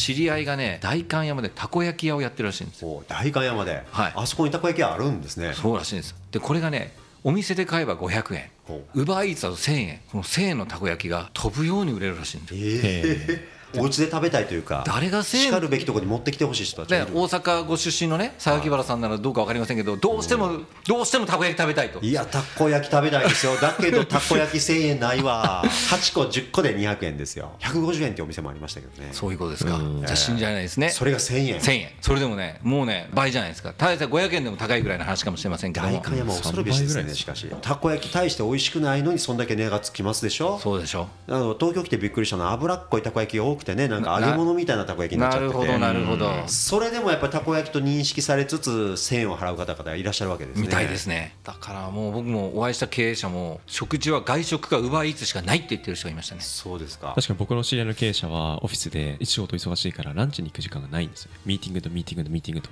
[0.00, 2.88] 知り合いがね代官山でたこ焼き屋をやってるらしいんですよ。
[2.88, 4.12] お代官山で、はい。
[4.16, 5.52] あそこにたこ焼き屋あるんですね。
[5.52, 6.14] そうらしいんです。
[6.32, 8.50] でこれがねお店で買えば500円。
[8.64, 10.00] ほウバーイーツだと1000円。
[10.10, 12.60] この1000円のたこ焼きが飛ぶように売れるらしいんですよ。
[12.62, 17.06] ええお家で食べたいというか誰が1000円しかるべきところに持ってきてほしい人たちがいる。
[17.06, 22.00] で大阪ご出身のね榊原さんならどうか分かりませんけどどうしてもどうしてもたこ焼き食べたいと。
[22.00, 23.56] いやたこ焼き食べたいですよ。
[23.56, 25.62] だけどたこ焼き1000円ないわ。
[25.64, 27.52] 8個10個で200円ですよ。
[27.60, 29.10] 150円ってお店もありましたけどね。
[29.12, 29.78] そういうことですか。
[29.78, 30.90] じゃあ信じられないですね。
[30.90, 31.60] それが1000円。
[31.60, 31.88] 1000円。
[32.00, 33.74] それでもねもうね倍じゃないですか。
[33.76, 35.86] 大体500円でも高いぐらいの話かもしれませんけど。
[35.86, 37.46] も代官山恐るべしですねしかし。
[37.60, 40.58] たこ焼き大して美味しくないのにそんだけ値がつきますでしょ？
[40.58, 45.58] そうでしょあの東京来てびっくりしたのは脂っこいたこ焼きが多くてねなんか揚げ物みたいなたこ焼きになっちゃってて。
[45.58, 46.48] なるほどなるほど。
[46.48, 50.62] それでもやっぱりたこ焼きと認識されつつ1000円を払う方々がいらっしゃるわけですね。
[50.62, 51.36] みたいですね。
[51.44, 56.40] だからもう僕もお会いした経営者も食事は外食かウバーイーツしかないって言ってる人がいましたね。
[56.40, 57.12] そうですか。
[57.14, 61.30] 確かに僕の知り合いの経営者はオフィスで仕事忙しいからランチに行く時間がないんですよ。
[61.44, 62.70] ミーティングとミーティングとミーティングと。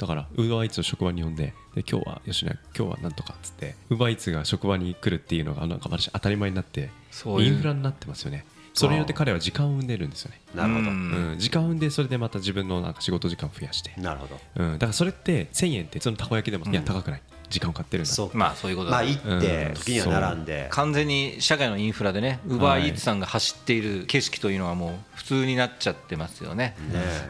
[0.00, 10.40] だからウーバーイーツを職場に呼んでで今日は吉野家今日はなんとかっつってウーバーイーツが職場に来るっていうのがなんか私当たり前になってそういうインフラになってますよねそれによって彼は時間を生んでるんですよね。
[10.54, 10.90] なるほど。
[10.90, 14.38] うん、時間を生んでそれでまた自分のなんか仕事時間を増やして、なるほど。
[14.56, 18.10] うん、だからそれって1000円ってそのたこ焼きでも、いや高くない時間を買ってるんだ。
[18.10, 18.36] そう。
[18.36, 19.74] まあそういうことだまあ行ってうん。
[19.74, 20.68] 時には並んで。
[20.70, 26.76] 完全に社会のインフラでねウバーイーツさんが走っている景色というのはもう普通になっちゃってますよね。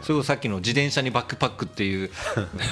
[0.02, 2.10] それこそさっきの自転車にバックパックっていう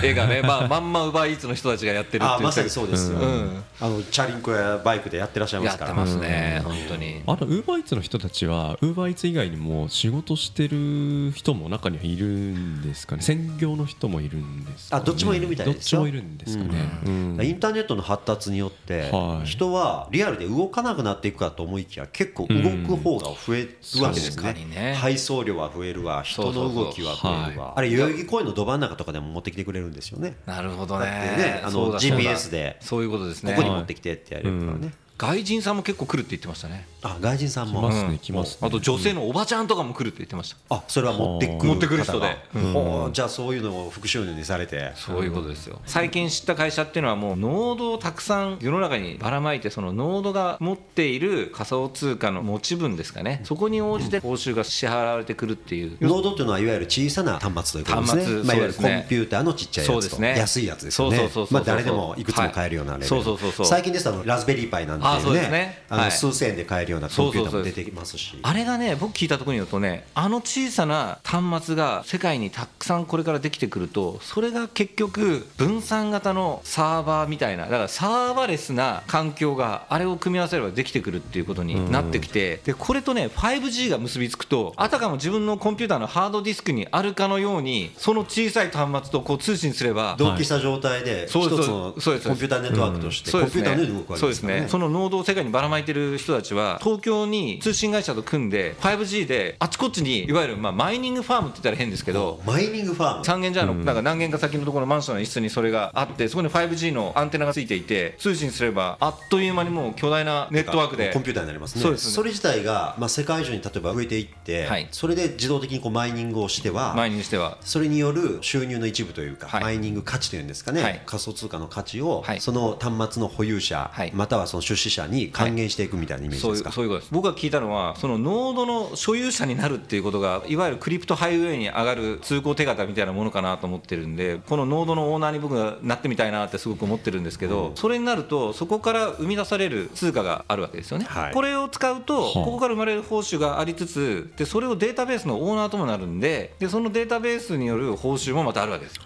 [0.03, 3.65] 絵がね、 まあ、まんまウバーイーツの人たちがやってるっていうあまさにそうですよ、うん。
[3.81, 5.91] あのチャリンコやバイクでやってらっしゃいますから。
[5.91, 7.23] やってますね本当に。
[7.27, 13.23] あとウーバーイーツの人たちはウーバーイーツ以外にも仕事してる人も中にはいるんですかね。
[13.23, 15.03] 専業の人もいるんですかね。
[15.03, 16.03] あどっちもいるみたいですよ。
[16.03, 16.71] どっちもいるんですかね、
[17.07, 19.47] うんインターネットの発達によってはい。
[19.47, 24.55] 人はリアルで動かなくなっていくかと思いきや結構動く方が増えるわけですね。
[24.55, 24.95] にね。
[24.95, 26.23] 配送量は増えるわ。
[26.23, 27.75] 人の動きは増えるわ。
[27.77, 30.37] あれ代々木公園のど真ん中とかでも持ってきてくれるんですよね。
[30.47, 31.07] なるほどね。
[31.07, 33.55] ねあの GPS でそういうことですね。
[33.55, 36.87] ここに持ってきてってやれるからね外人さんも結構来るって言ってましたね。
[37.03, 37.81] あ外人さんも。
[37.81, 38.11] 来ますうん。
[38.13, 38.69] ね来ますね。
[38.69, 40.77] あと女性のおばちゃんとかも来るって言ってました。
[40.77, 41.73] あそれは持ってくる。
[41.73, 42.37] 持ってくる人で。
[42.55, 44.93] うじゃあそういうのを副収入にされて。
[44.95, 45.81] そういうことですよ。
[45.87, 53.41] 最近知った会社っていうのはもうノードをたくさん世の中にばらまいてそのノードが持っている仮想通貨の持ち分ですかね。
[53.43, 55.99] そこに応じて報酬が支払われてくるっていう。
[56.01, 58.37] ノードっていうのはいわゆる小さな端末ということですね。
[58.37, 60.39] 端末まあ、いわゆるコンピューターのちっちゃいやつと、そうですね。
[60.39, 61.17] 安いやつですよね。
[61.17, 63.25] そうそうそうそうまあ誰でもいくつも買えるようなレベル、はい。
[63.25, 63.67] そうそうそうそう。
[63.67, 65.51] 最近ですとあのラズベリーパイなんていうあそうですね。
[65.51, 66.13] ねあのはい。
[66.13, 68.39] 数千円で買えるようなコンピューターも出てきますし。
[68.43, 94.67] あれがね僕聞いたところによるとねあの小さな端末が世界にたくさんこれからできてくるとそれが結局分散型のサーバーみたいなだからサーバレスな環境があれを組み合わせればできてくるっていうことになってきてでこれとね 5G が結びつくとあたかも自分のコンピューターのハードディスクにあるかのようにその小さい端末とこう通信すれば同期した状態で一つのコンピューターネットワークとしてコンピューターで動くわけですね
[95.07, 103.25] 世界にばらまいてる人たちは東京に通信会社と組んで 5G であちこちにいわゆるまあマイニングファームって言ったら変ですけどマイニングファーム。
[103.25, 111.83] 三軒茶屋のなんか何軒か先のところのマンションの一室にそれがあってそこに 5G のアンテナがついていて通信すればあっという間にもう巨大なネットワークでコンピューターになりますね。
[111.83, 114.89] そうですそれ自体が、まあ、世界中に例えば増えていって、はい。
[114.91, 117.59] それで自動的にこうマイニングをしてはマイニングしては。
[117.61, 119.63] それによる収入の一部というか、はい。
[119.63, 121.03] マイニング価値というんですかね、はい。
[121.07, 122.41] 仮想通貨の価値を、はい。
[122.41, 124.13] その端末の保有者、はい。
[124.15, 127.13] またはその出資者に還元していくみたいなイメージそうですか、いうそういうことです。
[127.13, 141.33] 僕が聞いたのはそのノードの所有者になるっていうことがいわゆるクリプトハイウェイに上がる通行手形みたいなものかなと思ってるんでこのノードのオーナーに僕がなってみたいなってすごく思ってるんですけど、それになるとそこから生み出される通貨があるわけですよね、はい。
[141.33, 148.97] これを使うとはあここから生まれる報酬がありつつでそれをデータベースのオーナーともなるんででそのデータベースによる報酬もまたあるわけです。
[148.97, 149.03] よ、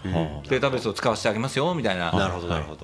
[0.49, 2.11] データベースを使わせてあげますよみたいな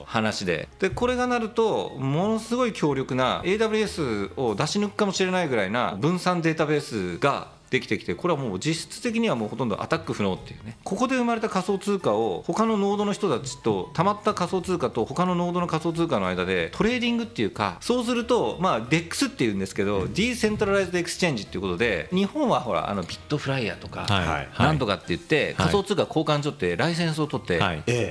[0.05, 0.67] 話で。
[0.79, 10.77] でこれがなるとものすごい強強力な AWS を出し抜くかもしれないぐらいな分散データベースができてきてこれはもう実質的にはもうほとんどアタック不能っていうね。
[10.83, 24.49] ここで生まれた仮想通貨を他のノードの人たちとたまった仮想通貨と他のノードの仮想通貨の間でトレーディングっていうかそうするとまあ DEX っていうんですけど、 decentralized exchange っていうことで日本はほらあのビットフライヤーとか、はい。
[24.59, 27.57] なんとかって言って仮想通貨交換所ってライセンスを取って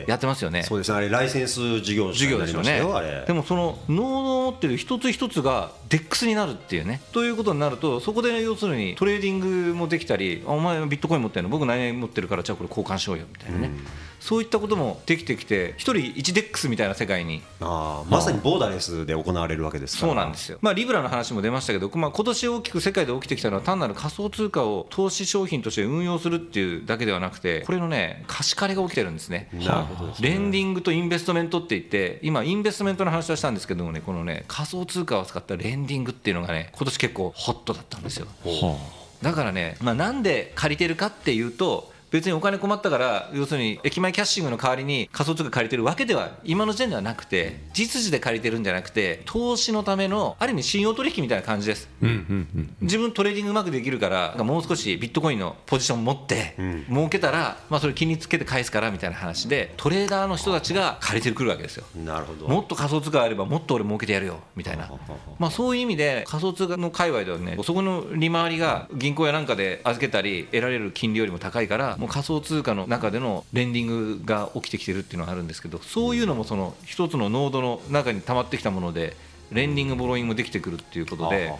[0.06, 0.62] やってますよね。
[0.62, 0.90] そうです。
[0.90, 3.24] ねあれライセンス事業者になりました授業ですよねよあれ。
[3.26, 7.00] でもそのノードを持ってる一つ一つが DEX になるっていうね。
[7.12, 9.40] ということになるとそこで要するにトレーディン
[9.70, 11.48] グもできたりお前ビットコイン持ってるの？
[11.48, 13.70] 僕何持ってるからじゃあこれ交換しようよみたいなね、
[14.20, 17.42] そういったこともできてきて一人 1DEX みたいな世界に。
[17.60, 20.08] あーまさにボーダレスで行われるわけですから。
[20.08, 29.48] そうなんですよ、まあ、リブラの話も出ましたけど、まあ今年大きく世界で起きてきたのは単なる仮想通貨を投資商品として運用するっていうだけではなくてこれのね貸し借りが起きてるんですね。
[29.52, 30.16] なるほどね。
[30.20, 38.26] lending と investment って言って今 investment の話はしたんですけどもねこのね仮想通貨を使った lending っていうのがね今年結構ホットだったんですよ。
[38.44, 38.76] は
[39.22, 51.88] だからね、まあ、なんで借りてるかっていうと別にお金困ったから要するに駅前キャッシングの代わりに仮想通貨借りてるわけでは今の時点ではなくて実需で借りてるんじゃなくて投資のためのある意味信用取引みたいな感じです。
[52.02, 52.76] あうんうんうん。
[52.80, 56.54] 自分トレーディングうまくできるからもう少しビットコインのポジション持って
[56.88, 61.84] 儲けたら、まあ、それ金につけて返すからみたいな話でトレーダーの人たちが借りてくるわけですよ。
[62.04, 62.48] なるほど。
[62.48, 64.90] もっと仮想通貨あればもっと俺儲けてやるよみたいな、
[65.38, 79.16] まあ、そういう意味で仮想通貨の界隈ではねそこの利回りが銀行やなんかで預けたり得られる金利よりも高いからもう仮想通貨の中での lending が起きてきてるっていうのはあるんですけどそういうのもその一つのノードの中に溜まってきたもので
[79.52, 81.54] lending borrowing もできてくるっていうことで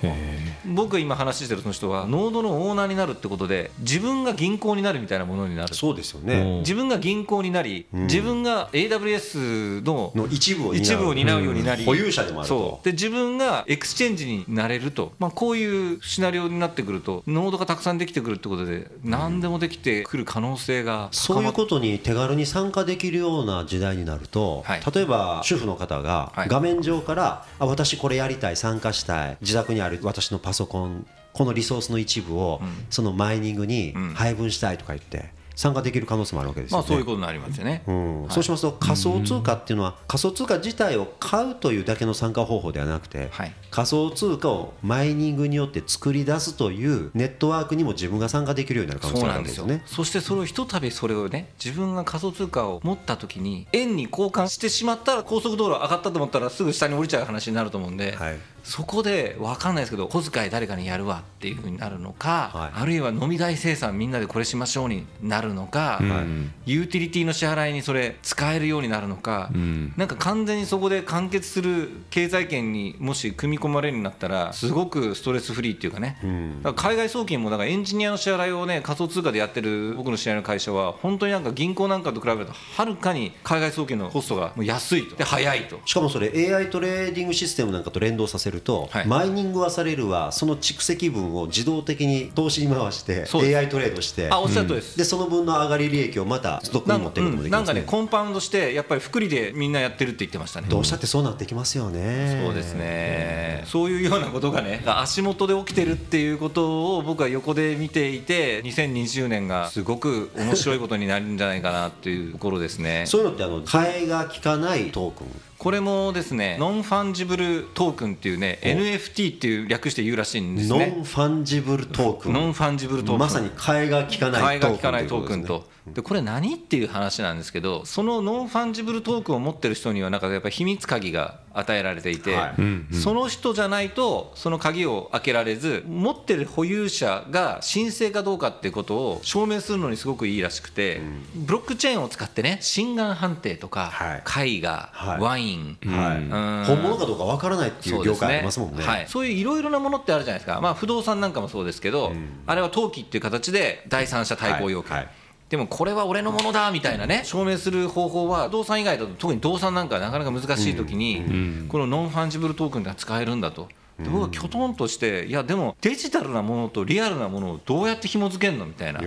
[0.66, 5.74] 僕が今話してるその人はノードのオーナーになるってことで自分が銀行になるみたいなものになる。
[5.74, 6.60] そうですよね。
[6.60, 10.82] 自分が銀行になり自分が AWS のの一部を担う。
[10.82, 12.54] 一部を担うようになり、保有者でもあると。
[12.54, 12.84] そう。
[12.84, 24.82] で自分が exchange になれると、まあ、こういうシナリオになってくるとノードがたくさんできてくるってことで何でもできてくる可能性がそういうとことに手軽に参加できるような時代になると、はい。
[24.94, 26.48] 例えば主婦の方がはい。
[26.48, 32.60] 画面上から、あ私これやりたい参加したい自宅にある私のパソコンこのリソースの一部を、
[32.90, 34.14] そのマイニングにん。
[34.14, 36.82] 配分したいとか言って参加できる可能性もあるわけですよね。
[36.82, 38.22] まあそういうことになりますよね、うん。
[38.22, 38.30] はい。
[38.32, 43.52] そうしますと仮想通貨っていうのは仮想通貨自体を買うというだけの参加方法ではなくて、はい。
[43.72, 49.66] 仮想通貨をマイニングによって作り出すというネットワークにも自分が参加できるようになる可能性があそうなんですよ。
[49.66, 49.82] ね。
[49.84, 62.70] そしてそれをひとたびそれをね自分が仮想通貨を持った時に円に交換してしまったら高速道路上がったと思ったらすぐ下に降りちゃう話になると思うんで、はいそこで分かんないですけど小遣い誰かにやるわっていうふうになるのか、はい。
[62.82, 69.92] あるいは飲み代生産みんなでこれしましょうになるのか、んユーティリティの支払いにそれ使えるようになるのか、ん。
[69.96, 76.18] なんか完全にそこで完結する経済圏にもし組み込まれるようになったらすごくストレスフリーっていうかね、
[76.62, 85.16] だから海外送金もだからエンジニアの支払いをね仮想通貨でやってる僕の知り合いの会社は本当になんか銀行なんかと比べるとはるかに海外送金のコストがもう安いと。
[85.16, 85.80] で早いと。
[85.84, 89.06] しかもそれ AI トレーディングシステムなんかと連動させると、はい。
[89.06, 90.32] マイニングはされるわ。
[90.32, 94.28] その蓄積分を自動的に投資に回して AI トレードして。
[94.30, 100.68] あおっしゃるとりです、でその分の上がり利益をまたストックなんかに持っていくこともできなんかますねねコンパウンドしてやっぱり福利でみんなやってるって言ってましたね。
[100.68, 102.42] どうしたってそうなってきますよね。
[102.44, 113.04] そうですね、そういうようなことがね足元で起きてるっていうことを僕は横で見ていて2020年がすごく面白いことになるんじゃないかなっていうところですね。
[113.08, 115.26] そういうのってあの替えが効かないトークン
[115.58, 123.18] これもですね non-fungible token っていうね NFT っていう略して言うらしいんですね non-fungible token。non-fungible token。
[123.18, 125.64] まさに替えが効かない替えが効かないトークンと
[125.94, 132.54] でこれ何っていう話なんですけどその non-fungible token を持ってる人にはなんかやっぱり秘密鍵が与えられていて、は
[132.90, 132.94] い。
[132.94, 141.00] その人じゃないとその鍵を開けられず持ってる保有者が真正かどうかっていうことを証明するのにすごくいいらしくて、
[141.34, 144.56] ブロックチェーンを使ってね真贋判定とか、はい。
[144.56, 145.20] 絵画、はい。
[145.20, 146.16] ワイン、はい。
[146.18, 146.64] うん。
[146.64, 148.84] 本物かどうかわからないっていう業界ありますもんね。
[148.84, 152.12] はい、そういういろいろなものってあるじゃないですか、まあ、不動産なんかもそうですけど、
[152.46, 155.08] あれは登記っていう形で第三者対抗要件、
[155.48, 157.22] でもこれは俺のものだみたいなね。
[157.24, 163.68] 証明する方法は不動産以外だと特に動産なんかなかなか難しい時に、この non-fungible token が使えるんだと。
[163.98, 168.64] で僕はきょとんとしていやでもデジタルなものとリアルなものをどうやって紐付けるの？
[168.64, 169.00] みたいな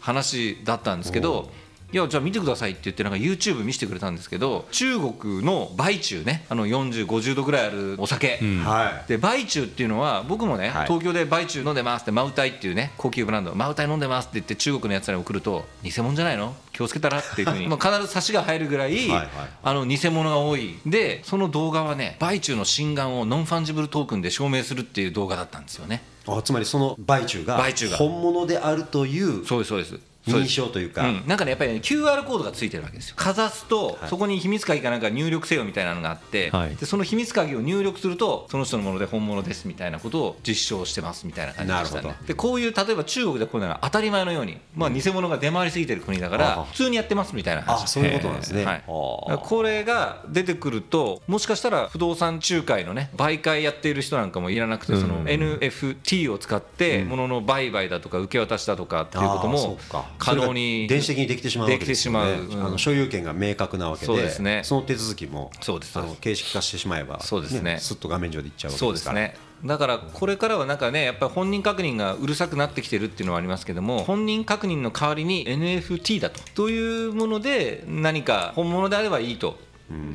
[0.00, 1.50] 話だったんですけど、
[1.94, 9.08] いやじゃあ見てくださいって言ってなんか YouTube 見せてくれたんですけど中国の売中ねあの4050度ぐらいあるお酒、はい。
[9.08, 10.86] で売中っていうのは僕もね、はい。
[10.88, 16.56] 東京で売中飲んでますってマウタイっていうね高級ブランドマウタイ飲んでますって言って中国のやつらに送ると偽物じゃないの？
[16.72, 17.68] 気をつけたらっていうふうに。
[17.70, 19.28] まあ必ず差しが入るぐらい、はいはい。
[19.62, 20.74] あの偽物が多い。
[20.84, 26.02] でその動画はね白酒の真贋を non-fungible token で証明するっていう動画だったんですよね。
[26.26, 27.98] あつまりその白酒が白酒が。
[27.98, 33.16] 本物であるというそうですそうです認というか、うん、なんかねやっぱりね QR コードがついてるわけですよ。
[33.16, 34.08] かざすと、はい。
[34.08, 36.76] そこに秘密鍵かなんか入力せよみたいなのがあって、はい。
[36.76, 42.16] でその秘密鍵を入力するとその人のもので本物ですみたいなことを実証してますみたいな感じでしたね。
[42.26, 46.64] でこういう例えば中国でこういうのが当たり前のように、まあ、偽物が出回りすぎてる国だかあらあ。
[46.64, 47.84] 普通にやってますみたいな話。
[47.84, 59.78] あそういうことなんですね、はい、これが出てくるともしかしたら不動産仲介のね媒介やっている人なんかもいらなくてそのうん NFT を使って物の売買だとか受け渡しだとかっていうことも
[60.18, 62.32] 可能に電子的にできてしまうわけですよね。
[62.32, 62.56] うう。
[62.56, 64.62] んあの所有権が明確なわけでそうですね。
[64.64, 65.98] その手続きもそうです。
[65.98, 67.78] あの形式化してしまえばそうですね。
[67.78, 68.88] すっと画面上でいっちゃうわけでから。
[68.88, 69.36] そうですすね。
[69.64, 76.40] だからこれからはなんかねやっぱり本人確認がうるさくなってきてるっていうのはありますけども本人確認の代わりに NFT だと。
[76.54, 79.58] というもので何か本物であればいいと。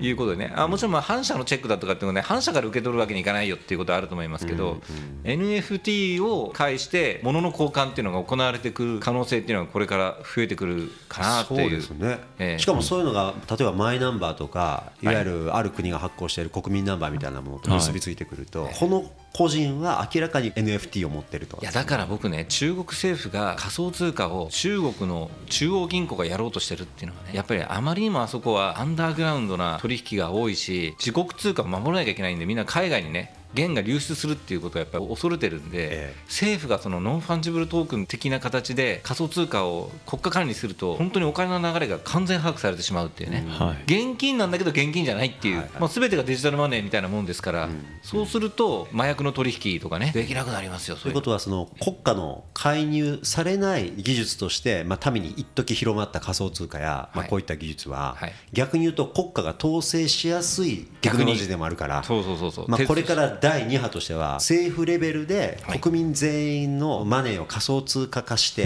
[0.02, 4.82] いうことでね、あもちろんまあ反社のチェックだとかっていうのはね反社から受け取るわけにいかないよっていうことはあると思いますけど、
[5.24, 11.64] NFT を介して物の交換っていうのが行われてくる可能性っていうのがこれから増えてくるかなってそう。
[11.64, 12.60] いうですね、ええ。
[12.60, 21.58] しかもそういうのが例えばマイナンバーとかいわゆるある国が発行している国民ナンバーみたいなものと結びついてくると、この個人は明らかに NFT を持ってると。
[21.62, 36.16] いやだから僕ね、中国政府が仮想通貨を中国の中央銀行がやろうとしてるっていうのはね、やっぱりあまりにもあそこはアンダーグラウンドな取引が多いし、自国通貨を守らなきゃいけないんで、みんな海外にね、元が流出するっていうことをやっぱり恐れてるんで、ええ。
[36.28, 43.46] 政府がその non-fungible token 的な形で仮想通貨を国家管理すると、本当にお金の流れが完全把握されてしまうっていうね。
[43.48, 43.84] はい。
[43.84, 45.72] 現金なんだけど現金じゃないっていう、はいはい。
[45.80, 47.70] まあ、全てがデジタルマネーみたいなもんですから、
[48.04, 58.34] そうすると麻薬の取引とかねできなくなりますよそということはその国家の介入されない技術として、まあ、民に一時広まった仮想通貨や、まあ、はいこういった技術は、はい。
[58.54, 62.04] 逆に言うと国家が統制しやすいテクノロジーでもあるから。
[62.04, 65.80] そうそうそうそう、まあ、これか手ら第2波としては政府レベルではい。
[65.80, 68.66] 国民全員のマネーを仮想通貨化して、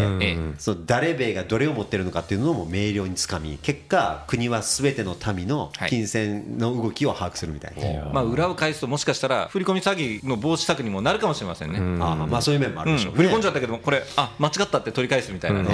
[0.58, 5.90] その誰米がどれを持ってるのかっていうのも明瞭につかみ結果国は全ての民のはい。
[5.90, 12.04] 金銭の動きを把握するみたいな、まあ、裏を返すともしかしたら振り込み詐欺の防止策にもなるかもしれませんね、うん。
[12.04, 15.70] ああまあそういう面もあるでしょうね、振り込んじゃったけどこれあ間違ったって取り返すみたいなね、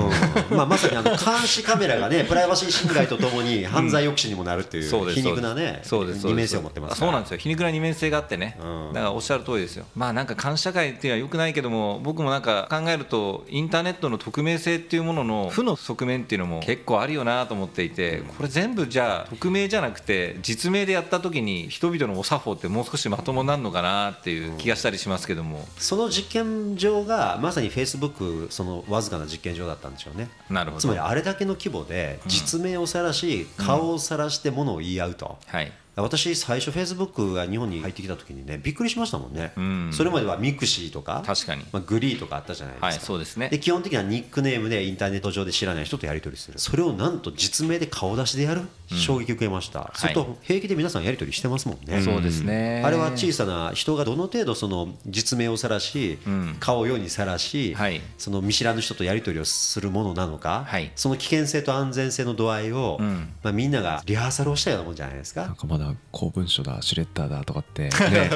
[0.51, 0.57] うん。
[0.57, 7.37] まあ、まさにあの監視カメラがね プライバシー侵害とともに犯罪抑止にもなるっていうそうです皮肉なねそうです二面性を持ってますそうなんでですよ。
[7.37, 9.85] 皮肉な二面性があってね、うんだからおっしゃる通りですよ。
[9.95, 30.29] まあなんか監視社会っていうのはよくないけども僕もなんか考えるとインターネットの匿名性っていうものの負の側面っていうのも結構あるよなと思っていてこれ全部じゃあ匿名じゃなくて実名でやった時に人々のお作法ってもう少しまともになるのかなっていう気がしたりしますけども、その実験場がまさにフェイスブックそのわずかな実験場だったんでしょうね。
[30.49, 30.81] なるほど。
[30.81, 39.93] つまりあれだけの規模で実名を晒し顔を晒してものを言い合うと、はい私最初フェイスブックが日本に入ってきた時にねびっくりしましたもんね、ん。
[39.93, 41.63] それまでは mixi とか確かに。
[41.71, 43.49] まあ、 GREE とかあったじゃないですか、はいそうですね。
[43.49, 46.59] で基本的にはニックネームでインターネット上で知らない人とやり取りする。
[46.59, 52.83] それをなんと実名で顔出しでやる、衝撃を受けました、それと平気で皆さんやり取りしてますもんね、そうですね。
[52.85, 56.57] あれは小さな人がどの程度その実名を晒し、ん。
[56.59, 58.01] 顔を世にさらし、はい。
[58.17, 60.91] その見知らぬ人とやり取りをするものなのか、はい。
[60.95, 63.29] その危険性と安全性の度合いを、ん。
[63.43, 65.55] まあ、みんながリハーサルをしたようなもんじゃないですか。
[65.57, 68.29] かまだ公文書だシュレッダーだとかって、 ね、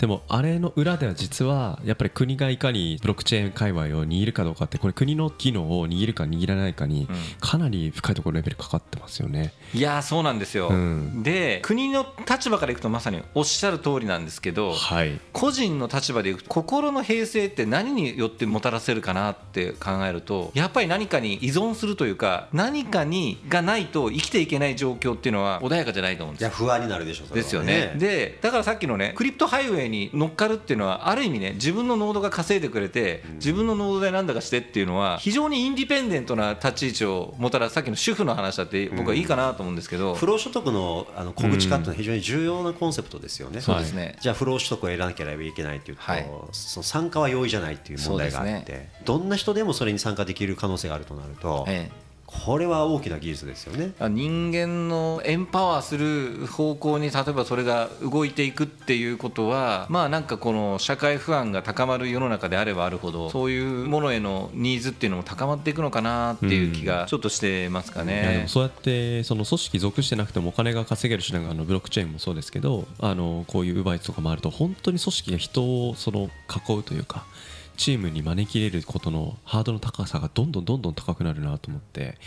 [0.00, 7.08] でもあれの裏では実はやっぱり国がいかにブロックチェーン界隈を握るかどうかってこれ国の機能を握るか握らないかに
[7.40, 9.52] かなり深いところレベルかかってますよね。
[9.74, 11.22] いやーそうなんですよ、うん。
[11.22, 15.20] で国の立場からいくとまさにおっしゃる通りなんですけど、はい。
[15.32, 26.48] 個人の立場でいくと心の平静って何によってもたらせるかなって考えるとやっぱり何かに依存するというか何かにがないと生きていけない状況っていうのは穏やかじゃないと思うんですよ。
[26.48, 27.94] いや不安になるでしょうですよね。
[27.96, 43.60] でだからさっきのねクリプトハイウェイに乗っかるっていうのはある意味ね自分のノードが稼いでくれて自分のノードで何だかしてっていうのは非常にインディペンデントな立ち位置をもたらすさっきの主婦の話だって僕はいいかなと思うんですけど、不労所得のあの小口化っていうのは非常に重要なコンセプトですよね。
[43.60, 44.16] そうですね。
[44.20, 46.26] じゃあ不労所得を得なければいけないっていうと、はい。
[46.52, 53.94] その参加は容易じゃないっていう問題があって、そうでどんな人でもそれに参加できる可能性があるとなると、ええこれは大きな技術ですよね。
[54.10, 68.48] 人間のエンパワーする方向に例えばそれが動いていくっていうことはまあなんかこの社会不安が高まる世の中であればあるほどそういうものへのニーズっていうのも高まっていくのかなっていう気がちょっとしてますかいやでねも。
[68.48, 76.28] そうやってその組織属してなくてもお金が稼げる手段があのブロックチェーンもそうですけどあのこういう奪いとかもあると本当に組織が人をその
[76.68, 77.24] 囲うというか
[77.78, 82.18] チームに招き入れることのハードルの高さがどんどんどんどん高くなるなと思って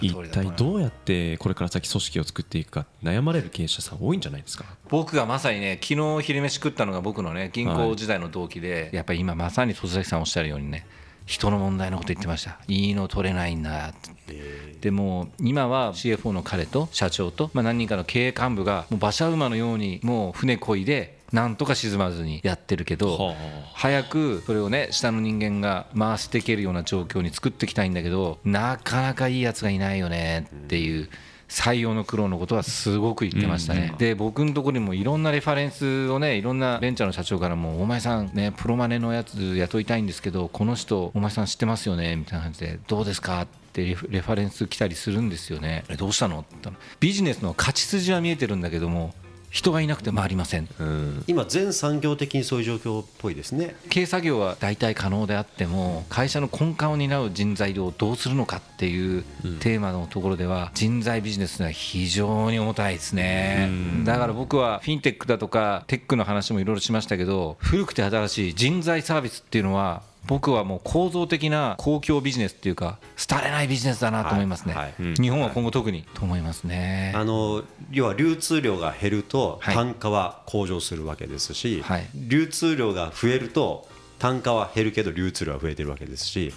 [0.00, 4.66] 一体どうやってこれから先組織を作っていくか悩まれる経営者さん多いんじゃないですか？
[4.88, 10.86] 僕がまさにね昨日昼飯食ったのが僕のね銀行時代の同期で、やっぱり今まさに戸崎さんおっしゃるようにね
[11.26, 12.58] 人の問題のこと言ってました。
[12.68, 13.94] いいの取れないんだっ
[14.26, 14.76] て。
[14.80, 23.34] でも今は CFO の彼と社長と、まあ、何人かの経営幹部がもう馬車馬のようにもう船こいでなんとか沈まずにやってるけど、は
[23.74, 31.08] 早くそれをね下の人間が回していけるような状況に作っていきたいんだけどなかなかいいやつがいないよねっていう
[31.50, 45.84] 採用の苦労のことはすごく言ってましたね、で僕のところにもいろんなレファレンスをねいろんなベンチャーの社長からも「お前さんねプロマネのやつ雇いたいんですけどこの人お前さん知ってますよね」みたいな感じで「どうですか?」ってレファレンス来たりするんですよね。
[45.88, 49.12] えどうしたのって言ったらビジネスの勝ち筋は見えてるんだけども
[49.50, 50.68] 人がいなくて回りません。
[50.78, 51.24] うん。
[51.26, 53.74] 今全産業的にそういう状況っぽいですね。
[53.90, 59.24] 経営作業は大体可能であっても会社の根幹を担う人材をどうするのかっていう
[59.58, 63.68] テーマのところでは人材ビジネスは非常に重たいですね。
[64.04, 72.98] だから僕はフィンテックだとかテックの話もいろいろしましたけど古くて新しい人材サービスっていうのは僕はもう構造的な公共ビジネスっていうか
[73.28, 74.94] 廃れないビジネスだなと思いますね、はい。
[75.00, 75.14] うん。
[75.14, 77.12] 日本は今後特にと思いますね。
[77.16, 79.74] あの要は流通量が減るとはい。
[79.74, 82.08] 単価は向上するわけですし、はい。
[82.14, 86.52] 流通量が増えると単価は減るけど流通量は増えてるわけですし、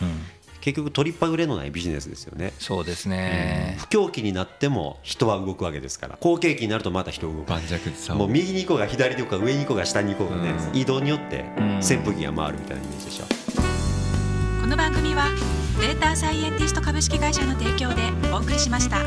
[0.62, 2.54] 結局取りっぱぐれのないビジネスですよね。
[2.60, 6.18] そうですね、不況期になっても人は動くわけですから。
[6.20, 7.50] 好景気になるとまた人動く。
[7.50, 11.80] 盤石もう右に行こうが左に行こうが上に行こうが下に行こうがね、う移動によってん。
[11.80, 13.26] 扇風機が回るみたいなイメージでしょ。
[13.26, 13.43] こ
[14.74, 15.30] この番組は
[15.80, 18.02] データサイエンティスト株式会社の提供で
[18.34, 19.02] お送りしました。